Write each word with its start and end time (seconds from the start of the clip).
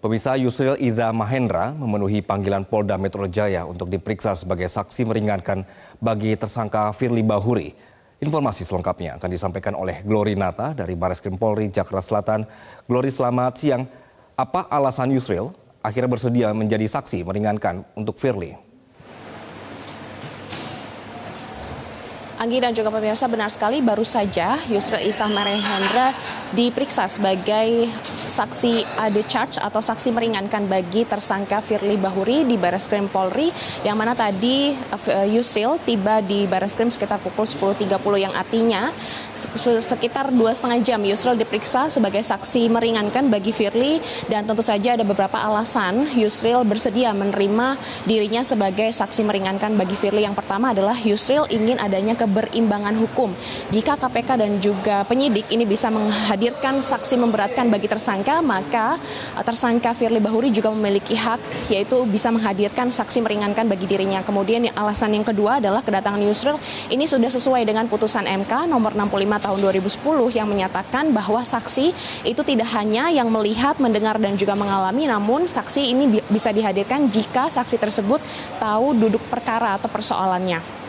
Pemirsa 0.00 0.32
Yusril 0.32 0.80
Iza 0.80 1.12
Mahendra 1.12 1.76
memenuhi 1.76 2.24
panggilan 2.24 2.64
Polda 2.64 2.96
Metro 2.96 3.28
Jaya 3.28 3.68
untuk 3.68 3.92
diperiksa 3.92 4.32
sebagai 4.32 4.64
saksi 4.64 5.04
meringankan 5.04 5.68
bagi 6.00 6.32
tersangka 6.40 6.88
Firly 6.96 7.20
Bahuri. 7.20 7.76
Informasi 8.16 8.64
selengkapnya 8.64 9.20
akan 9.20 9.28
disampaikan 9.28 9.76
oleh 9.76 10.00
Glory 10.00 10.40
Nata 10.40 10.72
dari 10.72 10.96
Baris 10.96 11.20
Krim 11.20 11.36
Polri 11.36 11.68
Jakarta 11.68 12.00
Selatan. 12.00 12.48
Glory 12.88 13.12
selamat 13.12 13.52
siang. 13.60 13.84
Apa 14.40 14.72
alasan 14.72 15.12
Yusril 15.12 15.52
akhirnya 15.84 16.08
bersedia 16.08 16.48
menjadi 16.56 16.88
saksi 16.88 17.20
meringankan 17.20 17.84
untuk 17.92 18.16
Firly? 18.16 18.69
Anggi 22.40 22.56
dan 22.56 22.72
juga 22.72 22.88
pemirsa 22.88 23.28
benar 23.28 23.52
sekali 23.52 23.84
baru 23.84 24.00
saja 24.00 24.56
Yusril 24.72 25.12
Islah 25.12 25.28
Mahendra 25.28 26.16
diperiksa 26.56 27.04
sebagai 27.04 27.84
saksi 28.32 28.80
ade 28.96 29.20
charge 29.28 29.60
atau 29.60 29.84
saksi 29.84 30.08
meringankan 30.08 30.64
bagi 30.64 31.04
tersangka 31.04 31.60
Firly 31.60 32.00
Bahuri 32.00 32.48
di 32.48 32.56
Baris 32.56 32.88
Polri 32.88 33.52
yang 33.84 34.00
mana 34.00 34.16
tadi 34.16 34.72
eh, 34.72 35.26
Yusril 35.36 35.84
tiba 35.84 36.24
di 36.24 36.48
Baris 36.48 36.72
sekitar 36.72 37.20
pukul 37.20 37.44
10.30 37.44 37.84
yang 38.16 38.32
artinya 38.32 38.88
sekitar 39.84 40.32
dua 40.32 40.56
setengah 40.56 40.80
jam 40.80 41.04
Yusril 41.04 41.36
diperiksa 41.36 41.92
sebagai 41.92 42.24
saksi 42.24 42.72
meringankan 42.72 43.28
bagi 43.28 43.52
Firly 43.52 44.00
dan 44.32 44.48
tentu 44.48 44.64
saja 44.64 44.96
ada 44.96 45.04
beberapa 45.04 45.36
alasan 45.36 46.08
Yusril 46.16 46.64
bersedia 46.64 47.12
menerima 47.12 47.76
dirinya 48.08 48.40
sebagai 48.40 48.88
saksi 48.96 49.28
meringankan 49.28 49.76
bagi 49.76 49.92
Firly. 49.92 50.24
Yang 50.24 50.40
pertama 50.40 50.72
adalah 50.72 50.96
Yusril 50.96 51.44
ingin 51.52 51.76
adanya 51.76 52.16
ke 52.16 52.29
keberimbangan 52.30 52.94
hukum. 52.94 53.34
Jika 53.74 53.98
KPK 53.98 54.38
dan 54.38 54.62
juga 54.62 55.02
penyidik 55.02 55.50
ini 55.50 55.66
bisa 55.66 55.90
menghadirkan 55.90 56.78
saksi 56.78 57.18
memberatkan 57.18 57.66
bagi 57.66 57.90
tersangka, 57.90 58.38
maka 58.38 59.02
eh, 59.34 59.42
tersangka 59.42 59.90
Firly 59.90 60.22
Bahuri 60.22 60.54
juga 60.54 60.70
memiliki 60.70 61.18
hak 61.18 61.66
yaitu 61.74 62.06
bisa 62.06 62.30
menghadirkan 62.30 62.94
saksi 62.94 63.26
meringankan 63.26 63.66
bagi 63.66 63.90
dirinya. 63.90 64.22
Kemudian 64.22 64.70
alasan 64.78 65.18
yang 65.18 65.26
kedua 65.26 65.58
adalah 65.58 65.82
kedatangan 65.82 66.22
Yusril 66.22 66.56
ini 66.94 67.10
sudah 67.10 67.26
sesuai 67.26 67.66
dengan 67.66 67.90
putusan 67.90 68.30
MK 68.46 68.70
nomor 68.70 68.94
65 68.94 69.44
tahun 69.44 69.58
2010 69.58 70.38
yang 70.38 70.46
menyatakan 70.46 71.10
bahwa 71.10 71.42
saksi 71.42 71.90
itu 72.22 72.42
tidak 72.46 72.70
hanya 72.78 73.10
yang 73.10 73.26
melihat, 73.26 73.74
mendengar 73.82 74.20
dan 74.22 74.38
juga 74.38 74.54
mengalami, 74.54 75.10
namun 75.10 75.50
saksi 75.50 75.82
ini 75.90 76.22
bisa 76.30 76.54
dihadirkan 76.54 77.10
jika 77.10 77.50
saksi 77.50 77.80
tersebut 77.80 78.22
tahu 78.62 78.94
duduk 78.94 79.24
perkara 79.26 79.74
atau 79.74 79.90
persoalannya. 79.90 80.79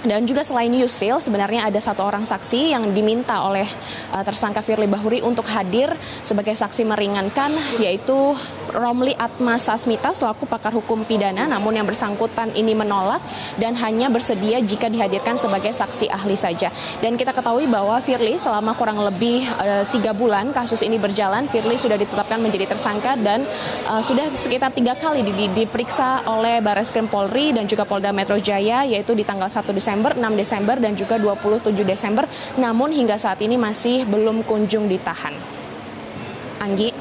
Dan 0.00 0.24
juga 0.24 0.40
selain 0.40 0.72
Yusril, 0.72 1.20
sebenarnya 1.20 1.68
ada 1.68 1.76
satu 1.76 2.00
orang 2.00 2.24
saksi 2.24 2.72
yang 2.72 2.88
diminta 2.96 3.44
oleh 3.44 3.68
uh, 4.16 4.24
tersangka 4.24 4.64
Firly 4.64 4.88
Bahuri 4.88 5.20
untuk 5.20 5.44
hadir 5.52 5.92
sebagai 6.24 6.56
saksi 6.56 6.88
meringankan, 6.88 7.52
yaitu 7.76 8.32
Romli 8.72 9.12
Atma 9.20 9.60
Sasmita 9.60 10.16
selaku 10.16 10.48
pakar 10.48 10.72
hukum 10.72 11.04
pidana, 11.04 11.44
namun 11.44 11.76
yang 11.76 11.84
bersangkutan 11.84 12.48
ini 12.56 12.72
menolak 12.72 13.20
dan 13.60 13.76
hanya 13.76 14.08
bersedia 14.08 14.64
jika 14.64 14.88
dihadirkan 14.88 15.36
sebagai 15.36 15.76
saksi 15.76 16.08
ahli 16.08 16.32
saja. 16.32 16.72
Dan 17.04 17.20
kita 17.20 17.36
ketahui 17.36 17.68
bahwa 17.68 18.00
Firly 18.00 18.40
selama 18.40 18.72
kurang 18.72 19.04
lebih 19.04 19.44
uh, 19.60 19.84
tiga 19.92 20.16
bulan 20.16 20.56
kasus 20.56 20.80
ini 20.80 20.96
berjalan, 20.96 21.44
Firly 21.44 21.76
sudah 21.76 22.00
ditetapkan 22.00 22.40
menjadi 22.40 22.72
tersangka 22.72 23.20
dan 23.20 23.44
uh, 23.84 24.00
sudah 24.00 24.32
sekitar 24.32 24.72
tiga 24.72 24.96
kali 24.96 25.20
di, 25.28 25.32
di, 25.36 25.46
diperiksa 25.60 26.24
oleh 26.24 26.64
Baris 26.64 26.88
Krim 26.88 27.04
Polri 27.04 27.52
dan 27.52 27.68
juga 27.68 27.84
Polda 27.84 28.16
Metro 28.16 28.40
Jaya, 28.40 28.88
yaitu 28.88 29.12
di 29.12 29.28
tanggal 29.28 29.52
1 29.52 29.60
Desember 29.76 29.89
Desember, 29.90 30.14
6 30.14 30.38
Desember, 30.38 30.76
dan 30.78 30.94
juga 30.94 31.18
27 31.18 31.82
Desember. 31.82 32.30
Namun 32.54 32.94
hingga 32.94 33.18
saat 33.18 33.42
ini 33.42 33.58
masih 33.58 34.06
belum 34.06 34.46
kunjung 34.46 34.86
ditahan. 34.86 35.34
Anggi. 36.62 36.94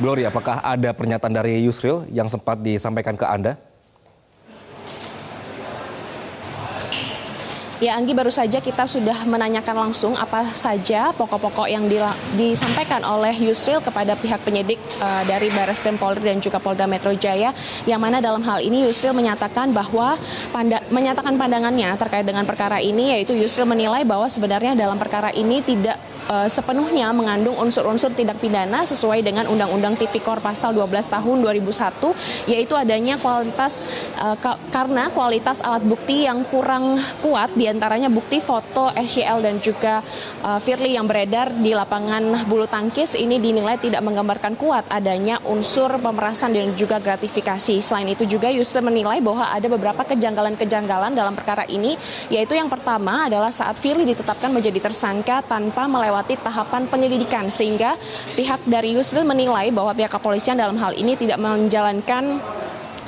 Glory, 0.00 0.24
apakah 0.24 0.64
ada 0.64 0.96
pernyataan 0.96 1.36
dari 1.36 1.60
Yusril 1.60 2.08
yang 2.08 2.32
sempat 2.32 2.56
disampaikan 2.64 3.20
ke 3.20 3.28
Anda? 3.28 3.60
Ya 7.82 7.98
Anggi 7.98 8.14
baru 8.14 8.30
saja 8.30 8.62
kita 8.62 8.86
sudah 8.86 9.26
menanyakan 9.26 9.90
langsung 9.90 10.14
apa 10.14 10.46
saja 10.46 11.10
pokok-pokok 11.18 11.66
yang 11.66 11.90
disampaikan 12.38 13.02
oleh 13.02 13.34
Yusril 13.34 13.82
kepada 13.82 14.14
pihak 14.14 14.38
penyidik 14.46 14.78
uh, 15.02 15.26
dari 15.26 15.50
Baris 15.50 15.82
Krim 15.82 15.98
Polri 15.98 16.30
dan 16.30 16.38
juga 16.38 16.62
Polda 16.62 16.86
Metro 16.86 17.10
Jaya. 17.10 17.50
Yang 17.82 17.98
mana 17.98 18.22
dalam 18.22 18.38
hal 18.46 18.62
ini 18.62 18.86
Yusril 18.86 19.10
menyatakan 19.18 19.74
bahwa 19.74 20.14
panda, 20.54 20.78
menyatakan 20.94 21.34
pandangannya 21.34 21.90
terkait 21.98 22.22
dengan 22.22 22.46
perkara 22.46 22.78
ini 22.78 23.18
yaitu 23.18 23.34
Yusril 23.34 23.66
menilai 23.66 24.06
bahwa 24.06 24.30
sebenarnya 24.30 24.78
dalam 24.78 24.94
perkara 24.94 25.34
ini 25.34 25.58
tidak 25.66 25.98
uh, 26.30 26.46
sepenuhnya 26.46 27.10
mengandung 27.10 27.58
unsur-unsur 27.58 28.14
tindak 28.14 28.38
pidana 28.38 28.86
sesuai 28.86 29.26
dengan 29.26 29.50
Undang-Undang 29.50 29.98
Tipikor 29.98 30.38
pasal 30.38 30.70
12 30.70 31.18
tahun 31.18 31.36
2001 31.42 32.46
yaitu 32.46 32.78
adanya 32.78 33.18
kualitas 33.18 33.82
uh, 34.22 34.38
karena 34.70 35.10
kualitas 35.10 35.58
alat 35.66 35.82
bukti 35.82 36.30
yang 36.30 36.46
kurang 36.46 36.94
kuat 37.18 37.50
di 37.58 37.71
antaranya 37.72 38.12
bukti 38.12 38.38
foto 38.38 38.92
SYL 38.92 39.40
dan 39.40 39.56
juga 39.58 40.04
uh, 40.44 40.60
Firly 40.60 40.94
yang 40.94 41.08
beredar 41.08 41.50
di 41.56 41.72
lapangan 41.72 42.44
bulu 42.44 42.68
tangkis 42.68 43.16
ini 43.16 43.40
dinilai 43.40 43.80
tidak 43.80 44.04
menggambarkan 44.04 44.54
kuat 44.60 44.84
adanya 44.92 45.40
unsur 45.48 45.88
pemerasan 45.98 46.52
dan 46.52 46.76
juga 46.76 47.00
gratifikasi. 47.00 47.80
Selain 47.80 48.06
itu 48.06 48.28
juga 48.28 48.52
Yusril 48.52 48.84
menilai 48.84 49.18
bahwa 49.24 49.48
ada 49.48 49.66
beberapa 49.66 50.04
kejanggalan-kejanggalan 50.04 51.16
dalam 51.16 51.32
perkara 51.32 51.64
ini, 51.66 51.96
yaitu 52.28 52.54
yang 52.54 52.68
pertama 52.68 53.26
adalah 53.26 53.48
saat 53.48 53.80
Firly 53.80 54.04
ditetapkan 54.04 54.52
menjadi 54.52 54.78
tersangka 54.78 55.40
tanpa 55.48 55.88
melewati 55.88 56.36
tahapan 56.38 56.86
penyelidikan, 56.86 57.48
sehingga 57.48 57.96
pihak 58.36 58.62
dari 58.68 58.94
Yusril 58.94 59.24
menilai 59.24 59.72
bahwa 59.72 59.96
pihak 59.96 60.12
kepolisian 60.12 60.60
dalam 60.60 60.76
hal 60.76 60.92
ini 60.92 61.16
tidak 61.16 61.40
menjalankan 61.40 62.38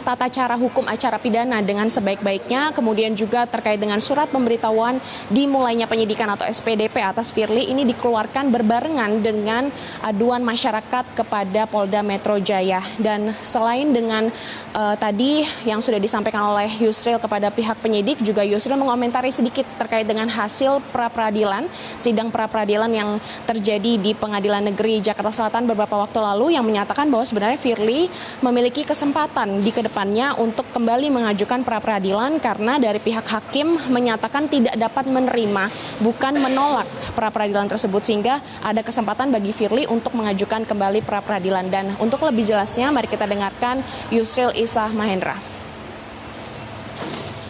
tata 0.05 0.29
cara 0.29 0.53
hukum 0.61 0.85
acara 0.85 1.17
pidana 1.17 1.65
dengan 1.65 1.89
sebaik-baiknya, 1.89 2.77
kemudian 2.77 3.17
juga 3.17 3.49
terkait 3.49 3.81
dengan 3.81 3.97
surat 4.05 4.29
pemberitahuan 4.29 5.01
dimulainya 5.33 5.89
penyidikan 5.89 6.29
atau 6.37 6.45
SPDP 6.45 7.01
atas 7.01 7.33
Firly 7.33 7.73
ini 7.73 7.89
dikeluarkan 7.89 8.53
berbarengan 8.53 9.25
dengan 9.25 9.73
aduan 10.05 10.45
masyarakat 10.45 11.17
kepada 11.17 11.65
Polda 11.65 12.05
Metro 12.05 12.37
Jaya. 12.37 12.85
Dan 13.01 13.33
selain 13.41 13.97
dengan 13.97 14.29
uh, 14.77 14.95
tadi 15.01 15.49
yang 15.65 15.81
sudah 15.81 15.97
disampaikan 15.97 16.53
oleh 16.53 16.69
Yusril 16.85 17.17
kepada 17.17 17.49
pihak 17.49 17.81
penyidik, 17.81 18.21
juga 18.21 18.45
Yusril 18.45 18.77
mengomentari 18.77 19.33
sedikit 19.33 19.65
terkait 19.81 20.05
dengan 20.05 20.29
hasil 20.29 20.85
pra-peradilan, 20.93 21.65
sidang 21.97 22.29
pra-peradilan 22.29 22.93
yang 22.93 23.17
terjadi 23.49 23.97
di 23.97 24.13
Pengadilan 24.13 24.69
Negeri 24.69 25.01
Jakarta 25.01 25.33
Selatan 25.33 25.65
beberapa 25.65 25.97
waktu 25.97 26.21
lalu 26.21 26.61
yang 26.61 26.69
menyatakan 26.69 27.09
bahwa 27.09 27.25
sebenarnya 27.25 27.57
Firly 27.57 28.13
memiliki 28.45 28.85
kesempatan 28.85 29.65
di 29.65 29.73
ke 29.73 29.81
depan 29.81 29.94
depannya 29.95 30.35
untuk 30.43 30.67
kembali 30.75 31.07
mengajukan 31.07 31.63
pra 31.63 31.79
peradilan 31.79 32.43
karena 32.43 32.83
dari 32.83 32.99
pihak 32.99 33.31
hakim 33.31 33.79
menyatakan 33.95 34.51
tidak 34.51 34.75
dapat 34.75 35.07
menerima 35.07 35.71
bukan 36.03 36.35
menolak 36.43 36.91
pra 37.15 37.31
peradilan 37.31 37.71
tersebut 37.71 38.03
sehingga 38.03 38.43
ada 38.67 38.83
kesempatan 38.83 39.31
bagi 39.31 39.55
Firly 39.55 39.87
untuk 39.87 40.19
mengajukan 40.19 40.67
kembali 40.67 40.99
pra 41.07 41.23
peradilan 41.23 41.71
dan 41.71 41.95
untuk 42.03 42.27
lebih 42.27 42.43
jelasnya 42.43 42.91
mari 42.91 43.07
kita 43.07 43.23
dengarkan 43.23 43.87
Yusril 44.11 44.51
Isah 44.59 44.91
Mahendra. 44.91 45.39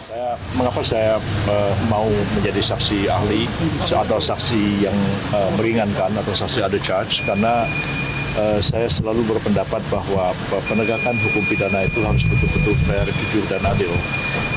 Saya, 0.05 0.37
mengapa 0.53 0.85
saya 0.85 1.17
uh, 1.49 1.73
mau 1.89 2.05
menjadi 2.37 2.61
saksi 2.61 3.09
ahli 3.09 3.49
atau 3.89 4.21
saksi 4.21 4.85
yang 4.85 4.97
uh, 5.33 5.49
meringankan 5.57 6.13
atau 6.13 6.29
saksi 6.29 6.61
ada 6.61 6.77
charge 6.77 7.25
karena 7.25 7.65
uh, 8.37 8.59
saya 8.61 8.87
selalu 8.87 9.23
berpendapat 9.27 9.81
bahwa 9.91 10.35
penegakan 10.67 11.15
hukum 11.19 11.43
pidana 11.47 11.87
itu 11.87 11.99
harus 12.03 12.23
betul-betul 12.27 12.75
fair, 12.87 13.07
jujur 13.07 13.43
dan 13.47 13.63
adil. 13.63 13.91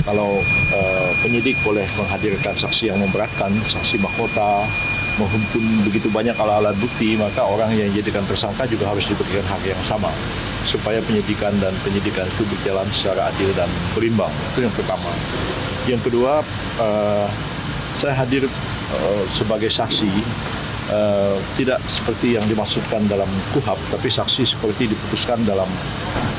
Kalau 0.04 0.42
uh, 0.74 1.10
penyidik 1.22 1.58
boleh 1.62 1.86
menghadirkan 1.98 2.54
saksi 2.54 2.90
yang 2.94 2.98
memberatkan, 3.00 3.50
saksi 3.66 3.98
mahkota, 4.02 4.66
menghimpun 5.18 5.64
begitu 5.90 6.08
banyak 6.08 6.34
alat-alat 6.38 6.78
bukti, 6.78 7.18
maka 7.18 7.42
orang 7.42 7.74
yang 7.74 7.90
dijadikan 7.90 8.22
tersangka 8.24 8.64
juga 8.70 8.94
harus 8.94 9.04
diberikan 9.10 9.44
hak 9.44 9.62
yang 9.66 9.82
sama 9.82 10.10
supaya 10.62 11.02
penyidikan 11.02 11.50
dan 11.58 11.74
penyidikan 11.82 12.28
itu 12.28 12.44
berjalan 12.46 12.86
secara 12.94 13.32
adil 13.32 13.50
dan 13.58 13.68
berimbang. 13.96 14.30
Itu 14.54 14.68
yang 14.68 14.74
pertama. 14.74 15.10
Yang 15.90 16.02
kedua, 16.12 16.44
uh, 16.78 17.26
saya 17.98 18.14
hadir 18.14 18.46
uh, 18.46 19.24
sebagai 19.34 19.72
saksi 19.72 20.06
uh, 20.92 21.36
tidak 21.56 21.80
seperti 21.88 22.36
yang 22.36 22.44
dimaksudkan 22.48 23.04
dalam 23.08 23.28
KUHAP, 23.56 23.78
tapi 23.92 24.08
saksi 24.08 24.42
seperti 24.44 24.90
diputuskan 24.90 25.44
dalam 25.44 25.68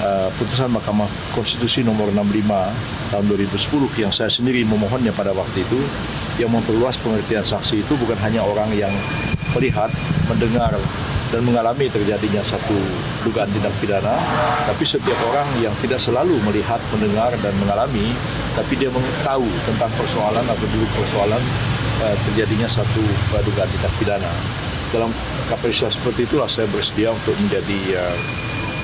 uh, 0.02 0.30
putusan 0.38 0.74
Mahkamah 0.74 1.10
Konstitusi 1.34 1.86
nomor 1.86 2.10
65 2.14 3.14
tahun 3.14 3.26
2010 3.30 4.04
yang 4.04 4.14
saya 4.14 4.30
sendiri 4.30 4.66
memohonnya 4.66 5.14
pada 5.14 5.34
waktu 5.34 5.66
itu 5.66 5.80
yang 6.42 6.54
memperluas 6.54 6.98
pengertian 7.02 7.44
saksi 7.44 7.84
itu 7.84 7.94
bukan 8.00 8.16
hanya 8.24 8.46
orang 8.46 8.72
yang 8.74 8.92
melihat, 9.58 9.90
mendengar, 10.30 10.72
dan 11.30 11.46
mengalami 11.46 11.86
terjadinya 11.94 12.42
satu 12.42 12.74
dugaan 13.22 13.46
tindak 13.54 13.74
pidana, 13.78 14.18
tapi 14.66 14.82
setiap 14.82 15.18
orang 15.30 15.46
yang 15.62 15.74
tidak 15.78 16.02
selalu 16.02 16.34
melihat, 16.42 16.82
mendengar, 16.90 17.30
dan 17.38 17.54
mengalami, 17.62 18.18
tapi 18.58 18.74
dia 18.82 18.90
mengetahui 18.90 19.54
tentang 19.70 19.92
persoalan 19.94 20.42
atau 20.42 20.66
dulu 20.74 20.86
persoalan 20.98 21.42
uh, 22.04 22.16
terjadinya 22.30 22.68
satu 22.68 23.04
uh, 23.36 23.42
dugaan 23.44 23.70
tindak 23.72 23.94
pidana. 24.00 24.32
Dalam 24.90 25.12
kapasitas 25.52 25.94
seperti 26.00 26.26
itulah 26.26 26.50
saya 26.50 26.66
bersedia 26.72 27.14
untuk 27.14 27.36
menjadi 27.38 27.80
uh, 28.00 28.18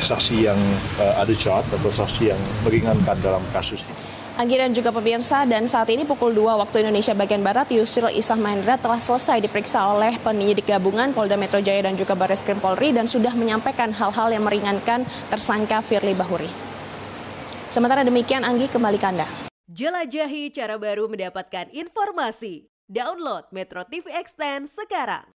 saksi 0.04 0.46
yang 0.46 0.60
uh, 1.02 1.24
ada 1.24 1.34
charge 1.34 1.66
atau 1.74 1.90
saksi 1.90 2.36
yang 2.36 2.42
meringankan 2.62 3.18
dalam 3.24 3.42
kasus 3.56 3.82
ini. 3.82 3.96
Anggi 4.36 4.60
dan 4.60 4.76
juga 4.76 4.92
pemirsa, 4.92 5.48
dan 5.48 5.64
saat 5.64 5.88
ini 5.88 6.04
pukul 6.04 6.36
2 6.36 6.60
waktu 6.60 6.84
Indonesia 6.84 7.16
bagian 7.16 7.40
Barat, 7.40 7.72
Yusril 7.72 8.12
Isah 8.20 8.36
Mahendra 8.36 8.76
telah 8.76 9.00
selesai 9.00 9.40
diperiksa 9.40 9.80
oleh 9.80 10.20
penyidik 10.20 10.68
gabungan 10.68 11.16
Polda 11.16 11.40
Metro 11.40 11.64
Jaya 11.64 11.88
dan 11.88 11.96
juga 11.96 12.20
Baris 12.20 12.44
Krim 12.44 12.60
Polri 12.60 12.92
dan 12.92 13.08
sudah 13.08 13.32
menyampaikan 13.32 13.96
hal-hal 13.96 14.36
yang 14.36 14.44
meringankan 14.44 15.08
tersangka 15.32 15.80
Firly 15.80 16.12
Bahuri. 16.20 16.52
Sementara 17.72 18.04
demikian, 18.04 18.44
Anggi 18.44 18.68
kembali 18.68 19.00
ke 19.00 19.08
Anda. 19.08 19.28
Jelajahi 19.72 20.52
cara 20.52 20.76
baru 20.76 21.08
mendapatkan 21.08 21.72
informasi. 21.72 22.75
Download 22.86 23.50
Metro 23.50 23.84
TV 23.84 24.14
Extend 24.14 24.70
sekarang. 24.72 25.35